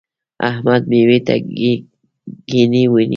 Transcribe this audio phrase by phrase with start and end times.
[0.49, 1.73] احمد؛ مېوې ته ګبڼۍ
[2.93, 3.05] ونیو.